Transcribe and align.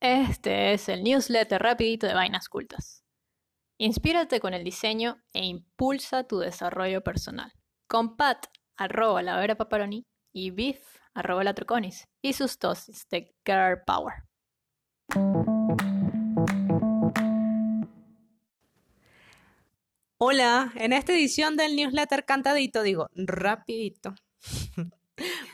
Este 0.00 0.72
es 0.72 0.88
el 0.88 1.02
newsletter 1.02 1.60
rapidito 1.62 2.06
de 2.06 2.14
Vainas 2.14 2.48
Cultas. 2.48 3.04
Inspírate 3.78 4.40
con 4.40 4.54
el 4.54 4.64
diseño 4.64 5.22
e 5.32 5.44
impulsa 5.44 6.24
tu 6.24 6.38
desarrollo 6.38 7.02
personal. 7.02 7.52
Con 7.88 8.16
Pat, 8.16 8.46
arroba 8.76 9.22
la 9.22 9.36
Vera 9.38 9.56
Paparoni, 9.56 10.06
y 10.32 10.50
Biff, 10.50 10.98
arroba 11.14 11.44
la 11.44 11.54
Troconis, 11.54 12.06
y 12.22 12.34
sus 12.34 12.58
dosis 12.58 13.06
de 13.10 13.34
Girl 13.44 13.82
Power. 13.86 14.14
Hola, 20.18 20.72
en 20.76 20.92
esta 20.92 21.12
edición 21.12 21.56
del 21.56 21.76
newsletter 21.76 22.24
cantadito, 22.24 22.82
digo, 22.82 23.08
rapidito, 23.14 24.14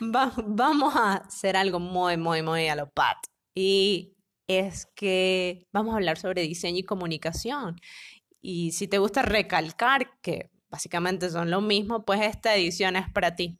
va- 0.01 0.33
vamos 0.45 0.95
a 0.95 1.13
hacer 1.15 1.55
algo 1.55 1.79
muy, 1.79 2.17
muy, 2.17 2.41
muy 2.41 2.67
a 2.67 2.75
lo 2.75 2.89
pat. 2.89 3.17
Y 3.55 4.13
es 4.47 4.87
que 4.95 5.67
vamos 5.71 5.93
a 5.93 5.97
hablar 5.97 6.17
sobre 6.17 6.41
diseño 6.41 6.79
y 6.79 6.83
comunicación. 6.83 7.79
Y 8.41 8.71
si 8.71 8.87
te 8.87 8.97
gusta 8.97 9.21
recalcar 9.21 10.19
que 10.21 10.49
básicamente 10.69 11.29
son 11.29 11.51
lo 11.51 11.61
mismo, 11.61 12.05
pues 12.05 12.21
esta 12.21 12.55
edición 12.55 12.95
es 12.95 13.09
para 13.11 13.35
ti. 13.35 13.59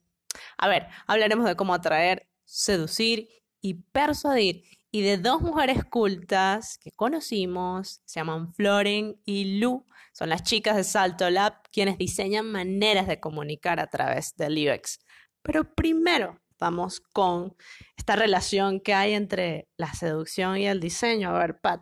A 0.58 0.67
ver, 0.67 0.88
hablaremos 1.08 1.45
de 1.45 1.55
cómo 1.55 1.73
atraer, 1.73 2.27
seducir 2.45 3.30
y 3.61 3.75
persuadir. 3.75 4.63
Y 4.89 5.02
de 5.02 5.17
dos 5.17 5.41
mujeres 5.41 5.84
cultas 5.84 6.77
que 6.77 6.91
conocimos, 6.91 8.02
se 8.05 8.19
llaman 8.19 8.53
Floren 8.53 9.19
y 9.25 9.59
Lu, 9.59 9.85
son 10.13 10.30
las 10.30 10.44
chicas 10.44 10.75
de 10.75 10.83
Salto 10.83 11.30
Lab 11.30 11.61
quienes 11.72 11.97
diseñan 11.97 12.52
maneras 12.52 13.08
de 13.08 13.19
comunicar 13.19 13.80
a 13.80 13.88
través 13.88 14.35
del 14.35 14.58
UX. 14.67 14.99
Pero 15.44 15.75
primero 15.75 16.41
vamos 16.59 16.99
con 16.99 17.55
esta 17.95 18.16
relación 18.16 18.79
que 18.79 18.93
hay 18.93 19.13
entre 19.13 19.67
la 19.77 19.93
seducción 19.93 20.57
y 20.57 20.67
el 20.67 20.80
diseño. 20.80 21.30
A 21.30 21.39
ver, 21.39 21.59
Pat. 21.59 21.81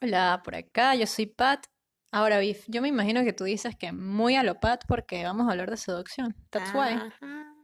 Hola, 0.00 0.40
por 0.44 0.54
acá, 0.54 0.94
yo 0.94 1.06
soy 1.06 1.26
Pat. 1.26 1.66
Ahora, 2.12 2.38
Biff, 2.38 2.64
yo 2.68 2.82
me 2.82 2.88
imagino 2.88 3.22
que 3.22 3.32
tú 3.32 3.44
dices 3.44 3.76
que 3.76 3.92
muy 3.92 4.34
a 4.36 4.42
lo 4.42 4.58
Pat 4.58 4.84
porque 4.88 5.22
vamos 5.24 5.46
a 5.46 5.52
hablar 5.52 5.70
de 5.70 5.76
seducción. 5.76 6.34
That's 6.50 6.74
why. 6.74 6.94
Ajá. 6.94 7.54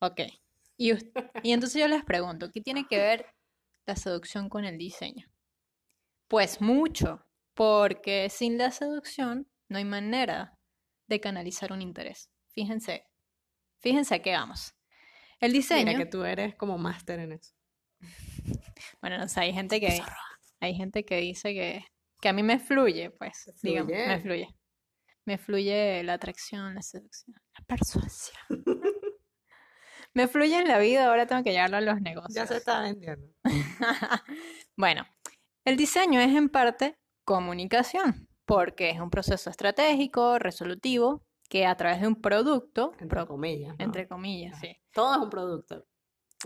Ok. 0.00 0.20
Y, 0.78 0.92
y 1.42 1.52
entonces 1.52 1.80
yo 1.80 1.88
les 1.88 2.04
pregunto, 2.04 2.50
¿qué 2.52 2.60
tiene 2.60 2.86
que 2.86 2.98
ver 2.98 3.26
la 3.86 3.96
seducción 3.96 4.48
con 4.48 4.64
el 4.64 4.78
diseño? 4.78 5.26
Pues 6.28 6.60
mucho, 6.60 7.26
porque 7.54 8.30
sin 8.30 8.56
la 8.56 8.70
seducción 8.70 9.48
no 9.68 9.78
hay 9.78 9.84
manera 9.84 10.58
de 11.08 11.20
canalizar 11.20 11.72
un 11.72 11.82
interés. 11.82 12.30
Fíjense, 12.54 13.04
fíjense 13.80 14.14
a 14.14 14.22
qué 14.22 14.32
vamos. 14.32 14.74
El 15.42 15.52
diseño, 15.52 15.86
Mira 15.86 15.98
que 15.98 16.06
tú 16.06 16.22
eres 16.22 16.54
como 16.54 16.78
máster 16.78 17.18
en 17.18 17.32
eso. 17.32 17.52
bueno, 19.02 19.18
no 19.18 19.28
sé, 19.28 19.40
hay 19.40 19.52
gente 19.52 19.80
que 19.80 20.00
hay 20.60 20.74
gente 20.76 21.04
que 21.04 21.16
dice 21.16 21.52
que, 21.52 21.84
que 22.20 22.28
a 22.28 22.32
mí 22.32 22.44
me 22.44 22.60
fluye, 22.60 23.10
pues, 23.10 23.50
¿Te 23.60 23.68
digamos, 23.68 23.90
fluye? 23.90 24.06
me 24.06 24.20
fluye. 24.20 24.48
Me 25.24 25.38
fluye 25.38 26.02
la 26.04 26.14
atracción, 26.14 26.76
la 26.76 26.82
seducción, 26.82 27.34
la 27.58 27.64
persuasión. 27.64 28.38
Me 30.14 30.28
fluye 30.28 30.58
en 30.58 30.68
la 30.68 30.78
vida, 30.78 31.06
ahora 31.06 31.26
tengo 31.26 31.42
que 31.42 31.52
llevarlo 31.52 31.78
a 31.78 31.80
los 31.80 32.02
negocios. 32.02 32.34
Ya 32.34 32.46
se 32.46 32.58
está 32.58 32.82
vendiendo. 32.82 33.26
Bueno, 34.76 35.06
el 35.64 35.76
diseño 35.76 36.20
es 36.20 36.34
en 36.36 36.50
parte 36.50 36.98
comunicación, 37.24 38.28
porque 38.44 38.90
es 38.90 39.00
un 39.00 39.08
proceso 39.08 39.48
estratégico, 39.48 40.38
resolutivo, 40.38 41.24
que 41.52 41.66
a 41.66 41.76
través 41.76 42.00
de 42.00 42.06
un 42.06 42.16
producto, 42.16 42.92
Entre 42.92 43.06
pro- 43.08 43.26
comillas. 43.26 43.76
¿no? 43.78 43.84
entre 43.84 44.08
comillas, 44.08 44.58
sí. 44.58 44.74
Todo 44.90 45.12
es 45.16 45.18
un 45.20 45.28
producto. 45.28 45.84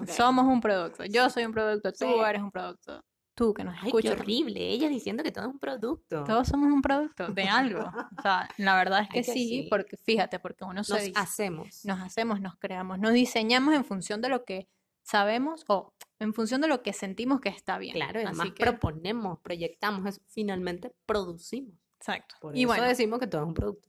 Somos 0.09 0.45
un 0.47 0.61
producto. 0.61 1.05
Yo 1.05 1.31
soy 1.31 1.45
un 1.45 1.53
producto, 1.53 1.93
tú 1.93 2.07
Sí. 2.07 2.15
eres 2.29 2.43
un 2.43 2.51
producto. 2.51 3.05
Tú 3.37 3.55
que 3.55 3.63
nos 3.63 3.75
Ay, 3.75 3.83
qué 3.83 3.87
escuchas. 3.89 4.13
horrible. 4.21 4.61
Ella 4.69 4.89
diciendo 4.89 5.23
que 5.23 5.31
todo 5.31 5.45
es 5.47 5.53
un 5.53 5.59
producto. 5.61 6.25
Todos 6.25 6.49
somos 6.49 6.73
un 6.73 6.83
producto 6.83 7.29
de 7.29 7.45
algo. 7.79 7.85
O 8.19 8.23
sea, 8.23 8.49
la 8.57 8.75
verdad 8.77 9.03
es 9.03 9.09
que 9.11 9.23
sí, 9.23 9.33
sí. 9.63 9.67
porque 9.71 9.97
fíjate, 9.97 10.41
porque 10.41 10.65
uno 10.65 10.83
se 10.83 10.93
Nos 10.95 11.03
dice- 11.05 11.13
hacemos. 11.21 11.85
nos 11.85 12.01
hacemos, 12.01 12.41
nos 12.41 12.57
creamos, 12.57 12.99
nos 12.99 13.13
diseñamos 13.13 13.75
en 13.75 13.85
función 13.85 14.21
de 14.21 14.29
lo 14.31 14.45
que 14.45 14.69
sabemos 15.05 15.65
o 15.69 15.95
en 16.19 16.35
función 16.35 16.61
de 16.63 16.67
lo 16.69 16.83
que 16.83 16.93
sentimos 16.93 17.41
que 17.41 17.51
está 17.51 17.79
bien. 17.79 17.95
Claro, 17.95 18.19
Así 18.19 18.27
además 18.27 18.49
que- 18.57 18.65
proponemos, 18.65 19.39
proyectamos, 19.41 20.05
eso, 20.07 20.21
finalmente 20.27 20.93
producimos. 21.07 21.75
Exacto. 22.01 22.35
Por 22.41 22.57
y 22.57 22.63
eso 22.63 22.69
bueno, 22.69 22.85
decimos 22.85 23.21
que 23.21 23.27
todo 23.29 23.43
es 23.43 23.47
un 23.49 23.55
producto. 23.55 23.89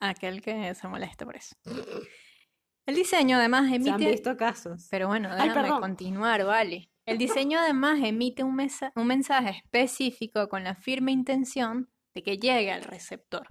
Aquel 0.00 0.40
que 0.42 0.74
se 0.74 0.88
moleste 0.88 1.24
por 1.24 1.36
eso. 1.36 1.54
El 2.86 2.94
diseño 2.94 3.36
además 3.38 3.68
Se 3.68 3.74
han 3.76 3.86
emite... 3.86 4.10
visto 4.10 4.36
casos. 4.36 4.88
Pero 4.90 5.08
bueno, 5.08 5.28
Ay, 5.32 5.48
déjame 5.48 5.62
perdón. 5.68 5.80
continuar, 5.80 6.44
vale. 6.44 6.90
El 7.04 7.18
diseño 7.18 7.58
además 7.58 8.00
emite 8.02 8.42
un, 8.44 8.54
mesa- 8.54 8.92
un 8.94 9.06
mensaje 9.06 9.50
específico 9.62 10.48
con 10.48 10.64
la 10.64 10.74
firme 10.74 11.12
intención 11.12 11.90
de 12.14 12.22
que 12.22 12.38
llegue 12.38 12.70
al 12.72 12.84
receptor. 12.84 13.46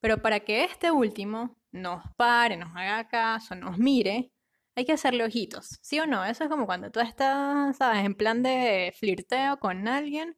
Pero 0.00 0.22
para 0.22 0.40
que 0.40 0.64
este 0.64 0.90
último 0.90 1.56
nos 1.72 2.02
pare, 2.16 2.56
nos 2.56 2.70
haga 2.76 3.08
caso, 3.08 3.54
nos 3.54 3.78
mire, 3.78 4.32
hay 4.76 4.84
que 4.84 4.92
hacerle 4.92 5.24
ojitos, 5.24 5.78
¿sí 5.82 5.98
o 6.00 6.06
no? 6.06 6.24
Eso 6.24 6.44
es 6.44 6.50
como 6.50 6.66
cuando 6.66 6.90
tú 6.90 7.00
estás, 7.00 7.76
¿sabes? 7.76 8.04
En 8.04 8.14
plan 8.14 8.42
de 8.42 8.92
flirteo 8.98 9.58
con 9.58 9.88
alguien. 9.88 10.36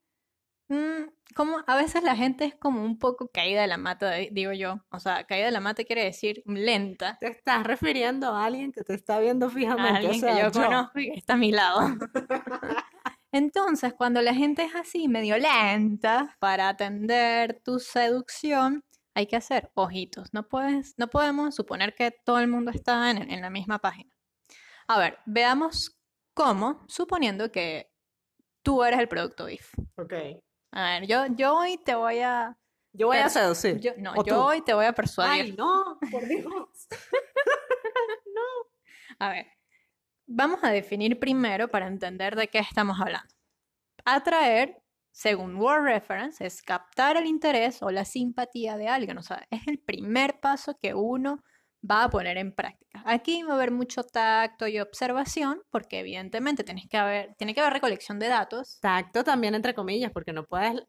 Mm, 0.68 1.08
como 1.34 1.62
a 1.66 1.76
veces 1.76 2.02
la 2.02 2.14
gente 2.14 2.44
es 2.44 2.54
como 2.54 2.84
un 2.84 2.98
poco 2.98 3.28
caída 3.32 3.62
de 3.62 3.66
la 3.66 3.78
mata, 3.78 4.12
digo 4.30 4.52
yo. 4.52 4.80
O 4.90 4.98
sea, 4.98 5.24
caída 5.24 5.46
de 5.46 5.52
la 5.52 5.60
mata 5.60 5.84
quiere 5.84 6.04
decir 6.04 6.42
lenta. 6.46 7.16
Te 7.20 7.28
estás 7.28 7.64
refiriendo 7.64 8.34
a 8.34 8.44
alguien 8.44 8.72
que 8.72 8.82
te 8.82 8.94
está 8.94 9.18
viendo 9.18 9.46
a 9.46 9.50
fijamente. 9.50 9.92
o 9.92 9.96
alguien 9.96 10.20
sea, 10.20 10.34
que 10.34 10.42
yo 10.42 10.52
conozco 10.52 10.98
y 11.00 11.10
que 11.12 11.18
está 11.18 11.34
a 11.34 11.36
mi 11.36 11.52
lado. 11.52 11.80
Entonces, 13.32 13.92
cuando 13.94 14.22
la 14.22 14.34
gente 14.34 14.62
es 14.62 14.74
así, 14.74 15.06
medio 15.06 15.36
lenta, 15.38 16.36
para 16.38 16.68
atender 16.68 17.60
tu 17.62 17.78
seducción, 17.78 18.84
hay 19.14 19.26
que 19.26 19.36
hacer 19.36 19.70
ojitos. 19.74 20.32
No 20.32 20.48
puedes, 20.48 20.94
no 20.96 21.08
podemos 21.08 21.54
suponer 21.54 21.94
que 21.94 22.10
todo 22.24 22.38
el 22.38 22.48
mundo 22.48 22.70
está 22.70 23.10
en, 23.10 23.30
en 23.30 23.40
la 23.42 23.50
misma 23.50 23.78
página. 23.80 24.10
A 24.86 24.98
ver, 24.98 25.18
veamos 25.26 25.98
cómo, 26.32 26.84
suponiendo 26.88 27.52
que 27.52 27.90
tú 28.62 28.82
eres 28.82 28.98
el 29.00 29.08
producto 29.08 29.46
BIF. 29.46 29.74
Ok. 29.96 30.14
A 30.72 30.82
ver, 30.82 31.06
yo, 31.06 31.26
yo 31.34 31.56
hoy 31.56 31.78
te 31.78 31.94
voy 31.94 32.20
a. 32.20 32.56
Yo 32.92 33.08
voy 33.08 33.18
a 33.18 33.28
seducir. 33.28 33.78
Yo, 33.80 33.92
no, 33.98 34.12
¿O 34.12 34.24
yo 34.24 34.34
tú? 34.34 34.40
hoy 34.40 34.62
te 34.62 34.74
voy 34.74 34.86
a 34.86 34.92
persuadir. 34.92 35.42
Ay, 35.44 35.52
no, 35.52 35.98
por 36.10 36.26
Dios. 36.26 36.88
A 39.20 39.30
ver, 39.30 39.46
vamos 40.26 40.62
a 40.62 40.70
definir 40.70 41.18
primero 41.18 41.68
para 41.68 41.88
entender 41.88 42.36
de 42.36 42.48
qué 42.48 42.58
estamos 42.58 43.00
hablando. 43.00 43.34
Atraer, 44.04 44.80
según 45.10 45.56
Word 45.56 45.82
Reference, 45.82 46.46
es 46.46 46.62
captar 46.62 47.16
el 47.16 47.26
interés 47.26 47.82
o 47.82 47.90
la 47.90 48.04
simpatía 48.04 48.76
de 48.76 48.88
alguien. 48.88 49.18
O 49.18 49.22
sea, 49.22 49.44
es 49.50 49.66
el 49.66 49.80
primer 49.80 50.38
paso 50.38 50.78
que 50.80 50.94
uno 50.94 51.42
va 51.88 52.04
a 52.04 52.10
poner 52.10 52.38
en 52.38 52.54
práctica. 52.54 52.87
Aquí 53.08 53.42
va 53.42 53.52
a 53.52 53.56
haber 53.56 53.70
mucho 53.70 54.02
tacto 54.04 54.66
y 54.66 54.78
observación, 54.80 55.62
porque 55.70 56.00
evidentemente 56.00 56.62
tienes 56.64 56.86
que 56.88 56.96
haber, 56.96 57.34
tiene 57.36 57.54
que 57.54 57.60
haber 57.60 57.72
recolección 57.72 58.18
de 58.18 58.28
datos. 58.28 58.78
Tacto 58.80 59.24
también 59.24 59.54
entre 59.54 59.74
comillas, 59.74 60.12
porque 60.12 60.32
no 60.32 60.44
puedes, 60.44 60.82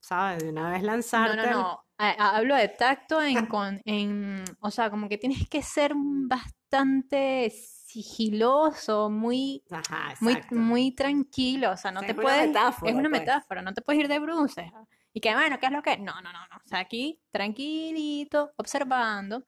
¿sabes? 0.00 0.42
De 0.42 0.50
una 0.50 0.70
vez 0.70 0.82
No, 0.82 0.86
lanzarte. 0.86 1.46
no, 1.46 1.50
no. 1.50 1.84
A- 1.98 2.36
Hablo 2.36 2.54
de 2.56 2.68
tacto 2.68 3.20
en, 3.22 3.46
con, 3.46 3.80
en, 3.84 4.44
o 4.60 4.70
sea, 4.70 4.88
como 4.90 5.08
que 5.08 5.18
tienes 5.18 5.48
que 5.48 5.62
ser 5.62 5.92
bastante 5.96 7.50
sigiloso, 7.50 9.10
muy 9.10 9.62
Ajá, 9.70 10.14
muy, 10.20 10.38
muy 10.52 10.94
tranquilo, 10.94 11.72
o 11.72 11.76
sea, 11.76 11.90
no 11.90 12.00
sea, 12.00 12.08
te 12.08 12.12
es 12.12 12.18
una 12.18 12.24
puedes, 12.24 12.46
metáfora, 12.48 12.90
es 12.90 12.96
una 12.96 13.08
pues. 13.08 13.20
metáfora, 13.20 13.62
no 13.62 13.74
te 13.74 13.82
puedes 13.82 14.00
ir 14.00 14.08
de 14.08 14.18
bruces. 14.18 14.70
Y 15.12 15.20
que 15.20 15.34
bueno, 15.34 15.58
¿qué 15.58 15.66
es 15.66 15.72
lo 15.72 15.82
que? 15.82 15.96
No, 15.98 16.14
no, 16.22 16.32
no, 16.32 16.38
no. 16.50 16.56
O 16.64 16.68
sea, 16.68 16.78
aquí 16.80 17.20
tranquilito, 17.32 18.52
observando. 18.56 19.44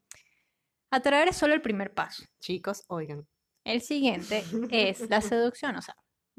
Atraer 0.91 1.29
es 1.29 1.37
solo 1.37 1.55
el 1.55 1.63
primer 1.63 1.95
paso. 1.95 2.25
Chicos, 2.41 2.85
oigan. 2.89 3.27
El 3.65 3.81
siguiente 3.81 4.45
es 4.71 5.09
la 5.09 5.21
seducción, 5.21 5.77
o 5.77 5.83
sea, 5.83 5.95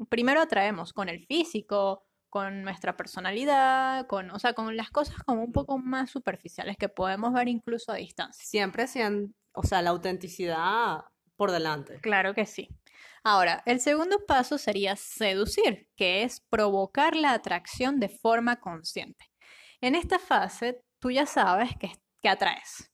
primero 0.08 0.40
atraemos 0.40 0.92
con 0.92 1.08
el 1.08 1.24
físico, 1.24 2.04
con 2.28 2.62
nuestra 2.62 2.96
personalidad, 2.96 4.06
con, 4.06 4.30
o 4.30 4.38
sea, 4.38 4.52
con 4.54 4.76
las 4.76 4.90
cosas 4.90 5.16
como 5.24 5.42
un 5.42 5.52
poco 5.52 5.78
más 5.78 6.10
superficiales 6.10 6.76
que 6.76 6.88
podemos 6.88 7.32
ver 7.32 7.48
incluso 7.48 7.92
a 7.92 7.96
distancia. 7.96 8.44
Siempre 8.44 8.86
sean, 8.86 9.34
o 9.52 9.62
sea, 9.62 9.82
la 9.82 9.90
autenticidad 9.90 11.00
por 11.36 11.50
delante. 11.50 12.00
Claro 12.00 12.34
que 12.34 12.46
sí. 12.46 12.68
Ahora, 13.24 13.62
el 13.66 13.80
segundo 13.80 14.24
paso 14.26 14.58
sería 14.58 14.96
seducir, 14.96 15.88
que 15.96 16.24
es 16.24 16.40
provocar 16.40 17.16
la 17.16 17.32
atracción 17.32 18.00
de 18.00 18.08
forma 18.08 18.60
consciente. 18.60 19.30
En 19.80 19.94
esta 19.94 20.18
fase, 20.18 20.82
tú 20.98 21.10
ya 21.10 21.26
sabes 21.26 21.70
que, 21.78 21.92
que 22.20 22.28
atraes 22.28 22.91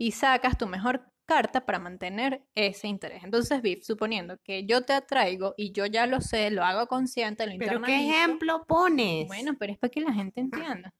y 0.00 0.12
sacas 0.12 0.56
tu 0.56 0.66
mejor 0.66 1.04
carta 1.26 1.66
para 1.66 1.78
mantener 1.78 2.42
ese 2.54 2.88
interés. 2.88 3.22
Entonces, 3.22 3.60
Viv, 3.60 3.84
suponiendo 3.84 4.38
que 4.42 4.64
yo 4.64 4.80
te 4.82 4.94
atraigo 4.94 5.52
y 5.58 5.72
yo 5.72 5.84
ya 5.84 6.06
lo 6.06 6.22
sé, 6.22 6.50
lo 6.50 6.64
hago 6.64 6.86
consciente, 6.86 7.46
lo 7.46 7.52
Pero 7.58 7.82
¿qué 7.82 8.08
ejemplo 8.08 8.64
pones? 8.66 9.28
Bueno, 9.28 9.52
pero 9.58 9.74
es 9.74 9.78
para 9.78 9.90
que 9.90 10.00
la 10.00 10.14
gente 10.14 10.40
entienda. 10.40 10.94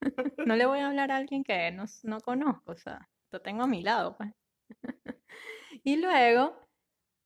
No 0.46 0.56
le 0.56 0.66
voy 0.66 0.80
a 0.80 0.88
hablar 0.88 1.12
a 1.12 1.18
alguien 1.18 1.44
que 1.44 1.70
no, 1.72 1.84
no 2.04 2.20
conozco, 2.20 2.72
o 2.72 2.76
sea, 2.76 3.06
lo 3.30 3.40
tengo 3.42 3.62
a 3.62 3.66
mi 3.66 3.82
lado, 3.82 4.16
pues. 4.16 4.30
Y 5.84 5.96
luego, 5.96 6.56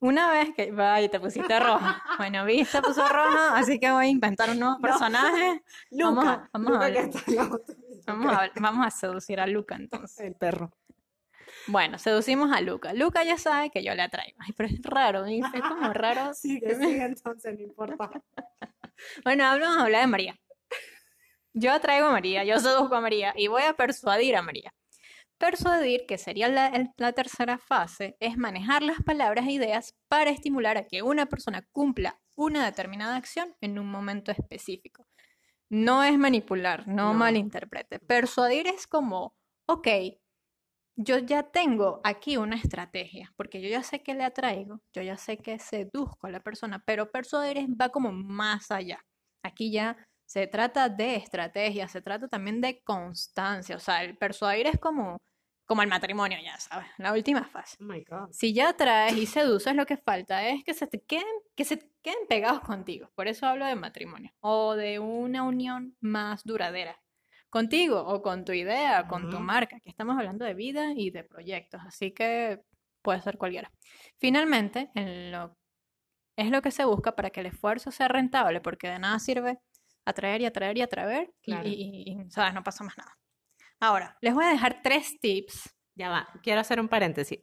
Una 0.01 0.31
vez 0.31 0.55
que, 0.55 0.71
vaya, 0.71 1.09
te 1.09 1.19
pusiste 1.19 1.59
roja. 1.61 2.03
Bueno, 2.19 2.45
Vi 2.45 2.65
se 2.67 2.83
puso 2.83 3.09
roja, 3.09 3.57
así 3.57 3.81
que 3.81 3.91
voy 3.91 4.07
a 4.07 4.09
inventar 4.09 4.51
un 4.51 4.59
nuevo 4.61 4.79
personaje. 4.81 5.63
Luca, 5.91 6.51
vamos 6.53 6.73
a 6.77 6.89
Luca 6.89 6.89
ver. 6.91 7.11
Que. 8.05 8.13
Vamos 8.13 8.33
a, 8.33 8.51
vamos 8.61 8.87
a 8.87 8.91
seducir 8.91 9.41
a 9.41 9.47
Luca 9.47 9.77
entonces. 9.77 10.21
El 10.21 10.35
perro. 10.35 10.73
Bueno, 11.67 11.99
seducimos 11.99 12.53
a 12.53 12.61
Luca. 12.61 12.93
Luca 12.93 13.25
ya 13.25 13.39
sabe 13.39 13.71
que 13.71 13.83
yo 13.83 13.95
le 13.95 14.03
atraigo. 14.03 14.37
Ay, 14.41 14.53
pero 14.57 14.69
es 14.69 14.83
raro, 14.83 15.27
¿sí? 15.27 15.41
es 15.55 15.63
como 15.63 15.93
raro. 15.93 16.35
Sigue, 16.35 16.75
sigue 16.75 17.05
entonces, 17.05 17.55
no 17.55 17.63
importa. 17.63 18.11
Bueno, 19.25 19.43
vamos 19.43 19.77
a 19.77 19.83
hablar 19.83 20.03
de 20.03 20.07
María. 20.07 20.41
Yo 21.53 21.73
atraigo 21.73 22.07
a 22.07 22.13
María, 22.13 22.45
yo 22.45 22.59
seduzco 22.61 22.95
a 22.95 23.01
María 23.01 23.35
y 23.37 23.49
voy 23.49 23.63
a 23.63 23.75
persuadir 23.75 24.37
a 24.37 24.43
María. 24.43 24.73
Persuadir, 25.37 26.07
que 26.07 26.17
sería 26.17 26.49
la, 26.49 26.93
la 26.97 27.13
tercera 27.13 27.59
fase, 27.59 28.17
es 28.21 28.39
manejar 28.39 28.83
las 28.83 29.03
palabras 29.03 29.47
e 29.47 29.53
ideas 29.53 29.97
para 30.09 30.31
estimular 30.31 30.79
a 30.79 30.87
que 30.87 31.03
una 31.03 31.27
persona 31.27 31.67
cumpla 31.73 32.21
una 32.37 32.65
determinada 32.65 33.17
acción 33.17 33.55
en 33.61 33.79
un 33.79 33.89
momento 33.91 34.31
específico. 34.31 35.04
No 35.71 36.03
es 36.03 36.17
manipular, 36.19 36.87
no, 36.87 37.13
No. 37.13 37.15
malinterprete. 37.15 37.99
Persuadir 37.99 38.67
es 38.67 38.87
como, 38.87 39.37
ok, 39.67 39.89
yo 40.97 41.19
ya 41.19 41.43
tengo 41.43 42.01
aquí 42.05 42.37
una 42.37 42.57
estrategia, 42.57 43.33
porque 43.37 43.61
yo 43.61 43.69
ya 43.69 43.83
sé 43.83 44.03
que 44.03 44.15
le 44.15 44.25
atraigo, 44.25 44.81
yo 44.93 45.03
ya 45.03 45.17
sé 45.17 45.39
que 45.39 45.59
seduzco 45.59 46.27
a 46.27 46.31
la 46.31 46.41
persona, 46.41 46.83
pero 46.87 47.11
persuadir 47.11 47.59
es- 47.59 47.69
va 47.69 47.89
como 47.89 48.13
más 48.13 48.71
allá. 48.71 49.05
Aquí 49.43 49.73
ya 49.73 49.97
se 50.27 50.47
trata 50.47 50.89
de 50.89 51.17
estrategia, 51.17 51.89
se 51.89 52.01
trata 52.01 52.29
también 52.29 52.61
de 52.61 52.81
constancia, 52.83 53.77
o 53.77 53.81
sea, 53.81 54.05
el 54.05 54.17
persuadir 54.17 54.67
es 54.69 54.79
como, 54.79 55.19
como 55.67 55.83
el 55.83 55.89
matrimonio, 55.89 56.39
ya 56.43 56.59
sabes, 56.59 56.87
la 56.99 57.13
última 57.13 57.45
fase. 57.45 57.77
Oh 57.81 57.85
my 57.85 58.03
God. 58.05 58.29
Si 58.33 58.53
ya 58.53 58.71
atraes 58.71 59.17
y 59.17 59.27
seduces, 59.27 59.75
lo 59.75 59.87
que 59.87 59.97
falta 59.97 60.47
es 60.49 60.63
que 60.65 60.75
se 60.75 60.87
te 60.87 61.01
queden, 61.01 61.25
que 61.55 61.65
se 61.65 61.79
queden 62.03 62.27
pegados 62.29 62.61
contigo. 62.61 63.11
Por 63.15 63.29
eso 63.29 63.47
hablo 63.47 63.65
de 63.67 63.75
matrimonio 63.75 64.31
o 64.41 64.75
de 64.77 64.99
una 64.99 65.43
unión 65.43 65.97
más 66.01 66.45
duradera. 66.45 67.01
Contigo 67.49 68.01
o 68.05 68.21
con 68.21 68.45
tu 68.45 68.53
idea, 68.53 69.07
con 69.07 69.31
tu 69.31 69.39
marca, 69.41 69.79
que 69.81 69.89
estamos 69.91 70.17
hablando 70.19 70.45
de 70.45 70.55
vida 70.55 70.93
y 70.95 71.11
de 71.11 71.23
proyectos, 71.25 71.81
así 71.87 72.11
que 72.13 72.61
puede 73.01 73.23
ser 73.23 73.39
cualquiera. 73.39 73.71
Finalmente, 74.19 74.91
en 74.95 75.31
lo, 75.31 75.57
es 76.37 76.51
lo 76.51 76.61
que 76.63 76.71
se 76.73 76.85
busca 76.85 77.15
para 77.15 77.31
que 77.31 77.41
el 77.41 77.47
esfuerzo 77.47 77.91
sea 77.93 78.09
rentable, 78.09 78.61
porque 78.61 78.89
de 78.89 78.99
nada 78.99 79.19
sirve 79.21 79.59
atraer 80.05 80.41
y 80.41 80.47
atraer 80.47 80.77
y 80.79 80.83
atraer 80.83 81.33
y- 81.43 81.53
y, 81.69 82.23
y, 82.23 82.31
¿sabes? 82.31 82.53
No 82.55 82.63
pasa 82.65 82.83
más 82.85 82.99
nada. 82.99 83.17
Ahora, 83.81 84.17
les 84.21 84.35
voy 84.35 84.45
a 84.45 84.49
dejar 84.49 84.83
tres 84.83 85.19
tips. 85.21 85.71
Ya 85.97 86.09
va, 86.11 86.29
quiero 86.43 86.61
hacer 86.61 86.81
un 86.81 86.89
paréntesis. 86.89 87.39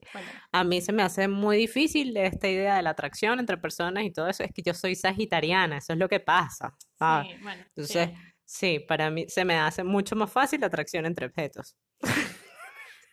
A 0.51 0.65
mí 0.65 0.81
se 0.81 0.91
me 0.91 1.03
hace 1.03 1.29
muy 1.29 1.55
difícil 1.55 2.15
esta 2.17 2.49
idea 2.49 2.75
de 2.75 2.81
la 2.81 2.89
atracción 2.89 3.39
entre 3.39 3.57
personas 3.57 4.03
y 4.03 4.11
todo 4.11 4.27
eso. 4.27 4.43
Es 4.43 4.51
que 4.53 4.61
yo 4.61 4.73
soy 4.73 4.93
sagitariana, 4.95 5.77
eso 5.77 5.93
es 5.93 5.99
lo 5.99 6.09
que 6.09 6.19
pasa. 6.19 6.75
¿sabes? 6.99 7.31
Sí, 7.31 7.37
bueno, 7.41 7.63
sí. 7.63 7.69
Entonces, 7.69 8.09
sí, 8.43 8.79
para 8.79 9.09
mí 9.09 9.25
se 9.29 9.45
me 9.45 9.57
hace 9.57 9.85
mucho 9.85 10.17
más 10.17 10.29
fácil 10.31 10.59
la 10.61 10.67
atracción 10.67 11.05
entre 11.05 11.27
objetos. 11.27 11.75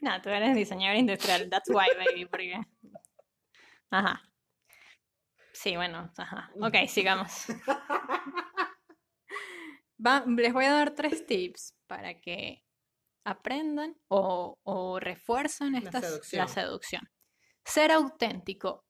No, 0.00 0.22
tú 0.22 0.28
eres 0.28 0.54
diseñador 0.54 0.96
industrial, 0.96 1.50
that's 1.50 1.68
why, 1.70 1.88
baby, 1.96 2.24
porque... 2.26 2.54
Ajá. 3.90 4.22
Sí, 5.52 5.74
bueno, 5.74 6.12
ajá. 6.16 6.52
Ok, 6.60 6.86
sigamos. 6.86 7.46
Va- 10.06 10.24
les 10.24 10.52
voy 10.52 10.66
a 10.66 10.72
dar 10.72 10.92
tres 10.94 11.26
tips 11.26 11.74
para 11.88 12.20
que 12.20 12.62
aprendan 13.28 13.96
o, 14.08 14.58
o 14.62 14.98
refuercen 15.00 15.74
estas, 15.74 16.02
la 16.02 16.08
seducción. 16.08 16.48
seducción. 16.48 17.02
Ser 17.64 17.92
auténtico. 17.92 18.84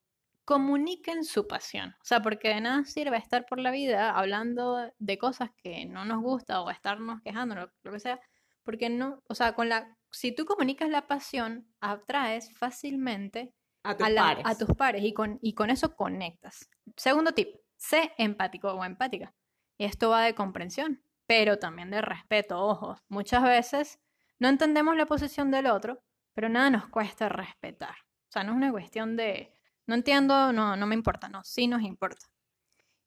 Comuniquen 0.44 1.24
su 1.24 1.46
pasión. 1.46 1.90
O 2.00 2.04
sea, 2.04 2.22
porque 2.22 2.48
de 2.48 2.60
nada 2.62 2.84
sirve 2.84 3.18
estar 3.18 3.44
por 3.44 3.58
la 3.60 3.70
vida 3.70 4.10
hablando 4.16 4.90
de 4.98 5.18
cosas 5.18 5.50
que 5.62 5.84
no 5.84 6.04
nos 6.06 6.22
gusta 6.22 6.62
o 6.62 6.70
estarnos 6.70 7.20
quejando, 7.22 7.54
lo, 7.54 7.70
lo 7.82 7.92
que 7.92 8.00
sea, 8.00 8.18
porque 8.62 8.88
no, 8.88 9.22
o 9.28 9.34
sea, 9.34 9.52
con 9.54 9.68
la, 9.68 9.96
si 10.10 10.32
tú 10.34 10.46
comunicas 10.46 10.88
la 10.88 11.06
pasión, 11.06 11.68
atraes 11.80 12.50
fácilmente 12.56 13.52
A 13.82 13.94
tus 13.96 14.06
a, 14.06 14.10
la- 14.10 14.22
pares. 14.22 14.44
a 14.46 14.56
tus 14.56 14.74
pares 14.74 15.02
y 15.04 15.12
con, 15.12 15.38
y 15.42 15.52
con 15.52 15.68
eso 15.68 15.94
conectas. 15.94 16.70
Segundo 16.96 17.32
tip, 17.32 17.54
sé 17.76 18.12
empático 18.16 18.72
o 18.72 18.84
empática. 18.84 19.34
Y 19.76 19.84
esto 19.84 20.08
va 20.10 20.22
de 20.22 20.34
comprensión, 20.34 21.02
pero 21.26 21.58
también 21.58 21.90
de 21.90 22.00
respeto, 22.00 22.58
ojo. 22.58 22.96
Muchas 23.08 23.42
veces 23.42 24.00
no 24.38 24.48
entendemos 24.48 24.96
la 24.96 25.06
posición 25.06 25.50
del 25.50 25.66
otro, 25.66 26.02
pero 26.34 26.48
nada 26.48 26.70
nos 26.70 26.88
cuesta 26.88 27.28
respetar. 27.28 27.94
O 28.28 28.30
sea, 28.30 28.44
no 28.44 28.52
es 28.52 28.56
una 28.56 28.70
cuestión 28.70 29.16
de, 29.16 29.52
no 29.86 29.94
entiendo, 29.94 30.52
no, 30.52 30.76
no 30.76 30.86
me 30.86 30.94
importa, 30.94 31.28
no, 31.28 31.42
sí 31.44 31.66
nos 31.66 31.82
importa. 31.82 32.26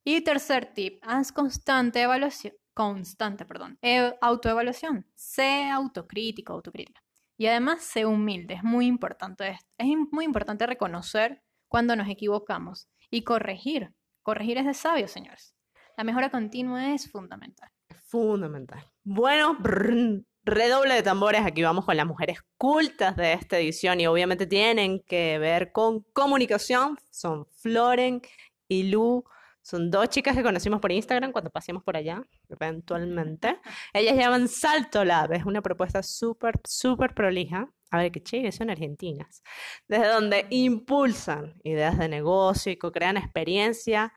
Y 0.04 0.22
tercer 0.22 0.74
tip, 0.74 1.00
haz 1.04 1.31
constante 1.31 2.01
evaluación, 2.01 2.54
constante, 2.74 3.45
perdón, 3.45 3.78
e- 3.81 4.18
autoevaluación. 4.19 5.06
Sé 5.16 5.69
autocrítico, 5.69 6.54
autocrítica. 6.54 7.01
Y 7.38 7.48
además 7.48 7.83
sé 7.83 8.06
humilde, 8.06 8.56
es 8.56 8.63
muy 8.63 8.86
importante 8.88 9.56
reconocer 10.68 11.42
cuando 11.68 11.95
nos 11.95 12.10
equivocamos 12.10 12.89
y 13.10 13.24
corregir. 13.24 13.94
Corregir 14.24 14.57
es 14.57 14.66
de 14.66 14.74
sabios, 14.74 15.12
señores. 15.12 15.56
La 15.98 16.04
mejora 16.04 16.30
continua 16.30 16.94
es 16.94 17.10
fundamental. 17.10 17.69
Fundamental. 18.06 18.86
Bueno, 19.04 19.56
brrn, 19.60 20.25
redoble 20.44 20.96
de 20.96 21.04
tambores. 21.04 21.42
Aquí 21.46 21.64
vamos 21.64 21.86
con 21.86 21.98
las 21.98 22.06
mujeres 22.06 22.40
cultas 22.58 23.16
de 23.16 23.34
esta 23.34 23.60
edición 23.60 24.00
y 24.00 24.08
obviamente 24.08 24.48
tienen 24.48 25.00
que 25.02 25.40
ver 25.40 25.72
con 25.72 26.02
comunicación. 26.14 26.98
Son 27.10 27.46
Floren 27.46 28.22
y 28.68 28.84
Lu. 28.84 29.24
Son 29.62 29.92
dos 29.92 30.10
chicas 30.10 30.36
que 30.36 30.42
conocimos 30.42 30.82
por 30.82 30.92
Instagram 30.92 31.32
cuando 31.32 31.52
pasemos 31.52 31.84
por 31.84 31.96
allá, 31.96 32.24
eventualmente. 32.50 33.60
Ellas 33.94 34.16
llaman 34.18 34.48
Salto 34.48 35.06
Lab. 35.06 35.34
Es 35.34 35.46
una 35.46 35.62
propuesta 35.62 36.02
súper, 36.02 36.60
súper 36.68 37.14
prolija. 37.14 37.72
A 37.92 37.98
ver, 37.98 38.12
que 38.12 38.24
che, 38.24 38.52
son 38.52 38.70
argentinas. 38.70 39.44
Desde 39.88 40.08
donde 40.08 40.48
impulsan 40.50 41.56
ideas 41.64 42.00
de 42.00 42.08
negocio 42.10 42.72
y 42.72 42.78
co-crean 42.78 43.18
experiencia 43.18 44.14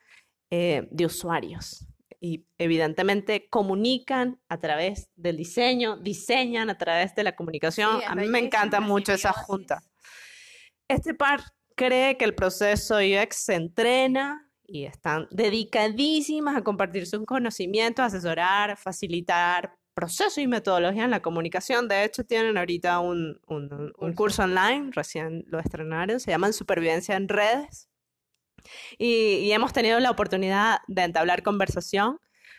eh, 0.51 0.89
de 0.91 1.07
usuarios 1.07 1.89
y 2.25 2.47
evidentemente 2.57 3.49
comunican 3.51 4.41
a 4.49 4.59
través 4.59 5.11
del 5.15 5.37
diseño, 5.37 5.99
diseñan 5.99 6.71
a 6.71 6.79
través 6.79 7.15
de 7.15 7.23
la 7.23 7.37
comunicación. 7.37 7.99
Sí, 7.99 8.05
a 8.07 8.15
mí 8.15 8.27
me 8.29 8.39
encanta 8.39 8.81
mucho 8.81 9.13
esa 9.13 9.33
junta. 9.35 9.83
Este 10.89 11.13
par 11.13 11.43
cree 11.77 12.17
que 12.17 12.25
el 12.25 12.35
proceso 12.35 12.97
UX 12.97 13.37
se 13.37 13.55
entrena 13.57 14.51
y 14.67 14.85
están 14.87 15.29
dedicadísimas 15.33 16.57
a 16.57 16.63
compartir 16.63 17.07
sus 17.07 17.27
conocimientos, 17.27 18.03
asesorar, 18.07 18.79
facilitar 18.79 19.75
proceso 19.95 20.41
y 20.41 20.47
metodología 20.47 21.05
en 21.05 21.11
la 21.11 21.21
comunicación. 21.21 21.89
De 21.89 22.05
hecho, 22.05 22.25
tienen 22.25 22.57
ahorita 22.57 23.01
un, 23.01 23.39
un- 23.47 23.93
un 23.99 24.13
curso 24.15 24.45
online, 24.45 24.91
recién 24.93 25.45
lo 25.47 25.59
estrenaron, 25.61 26.19
se 26.21 26.31
llaman 26.31 26.55
Supervivencia 26.55 27.17
en 27.17 27.29
Redes. 27.29 27.91
Y, 28.99 29.37
y 29.39 29.53
hemos 29.53 29.73
tenido 29.73 29.99
la 30.01 30.11
oportunidad 30.11 30.79
de 30.89 31.03
entablar 31.03 31.43
conversación, 31.43 32.19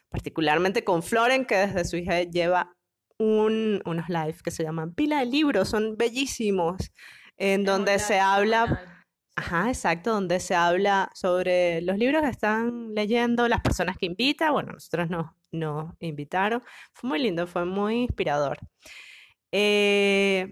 particularmente 0.10 0.84
con 0.84 1.04
Floren, 1.04 1.46
que 1.46 1.56
desde 1.56 1.86
su 1.86 1.98
hija 1.98 2.22
lleva 2.24 2.74
un- 3.18 3.82
unos 3.86 4.10
live 4.10 4.36
que 4.44 4.52
se 4.52 4.64
llaman 4.64 4.94
Pila 4.94 5.20
de 5.20 5.26
Libros, 5.26 5.70
son 5.70 5.98
bellísimos, 5.98 6.78
en 7.38 7.64
donde 7.66 8.00
se 8.00 8.20
habla, 8.20 9.02
ajá, 9.36 9.68
exacto, 9.70 10.12
donde 10.12 10.40
se 10.40 10.56
habla 10.56 11.10
sobre 11.14 11.82
los 11.82 11.98
libros 11.98 12.22
que 12.24 12.30
están 12.30 12.94
leyendo, 12.94 13.48
las 13.48 13.62
personas 13.62 13.98
que 13.98 14.06
invita, 14.06 14.52
bueno, 14.52 14.74
nosotros 14.74 15.10
nos, 15.10 15.28
nos 15.52 15.94
invitaron, 16.00 16.62
fue 16.94 17.10
muy 17.10 17.20
lindo, 17.20 17.48
fue 17.48 17.66
muy 17.66 18.04
inspirador. 18.04 18.58
Eh, 19.52 20.52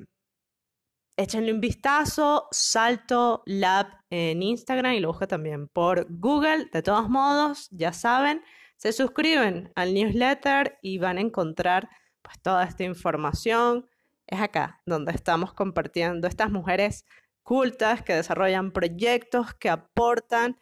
échenle 1.18 1.54
un 1.54 1.62
vistazo, 1.62 2.48
Salto 2.52 3.44
Lab 3.46 3.88
en 4.10 4.42
Instagram 4.42 4.94
y 4.94 5.00
lo 5.00 5.10
busca 5.10 5.28
también 5.28 5.68
por 5.68 6.08
Google. 6.10 6.70
De 6.72 6.82
todos 6.82 7.10
modos, 7.10 7.70
ya 7.72 7.94
saben, 7.94 8.42
se 8.78 8.92
suscriben 8.92 9.72
al 9.76 9.94
newsletter 9.94 10.78
y 10.82 10.98
van 10.98 11.18
a 11.18 11.22
encontrar 11.22 11.90
pues 12.22 12.40
toda 12.42 12.64
esta 12.64 12.84
información. 12.84 13.88
Es 14.28 14.42
acá 14.42 14.82
donde 14.86 15.12
estamos 15.12 15.54
compartiendo 15.54 16.28
estas 16.28 16.52
mujeres 16.52 17.06
cultas 17.44 18.02
que 18.02 18.14
desarrollan 18.14 18.72
proyectos, 18.72 19.54
que 19.54 19.70
aportan, 19.70 20.58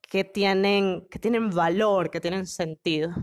que 0.00 0.24
tienen, 0.24 1.06
que 1.10 1.18
tienen 1.18 1.50
valor, 1.50 2.10
que 2.10 2.20
tienen 2.20 2.46
sentido. 2.46 3.14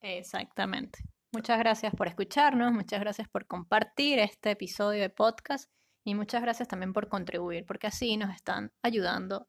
Exactamente. 0.00 1.04
Muchas 1.32 1.58
gracias 1.60 1.94
por 1.94 2.08
escucharnos, 2.08 2.72
muchas 2.72 2.98
gracias 2.98 3.28
por 3.28 3.46
compartir 3.46 4.18
este 4.18 4.50
episodio 4.50 5.00
de 5.00 5.10
podcast 5.10 5.70
y 6.04 6.16
muchas 6.16 6.42
gracias 6.42 6.66
también 6.66 6.92
por 6.92 7.08
contribuir, 7.08 7.64
porque 7.66 7.86
así 7.86 8.16
nos 8.16 8.34
están 8.34 8.72
ayudando 8.82 9.48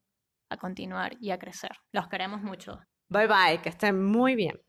a 0.52 0.58
continuar 0.58 1.18
y 1.20 1.32
a 1.32 1.40
crecer. 1.40 1.72
Los 1.92 2.08
queremos 2.08 2.44
mucho. 2.44 2.80
Bye 3.10 3.28
bye, 3.28 3.62
que 3.64 3.70
estén 3.70 4.04
muy 4.04 4.36
bien. 4.36 4.62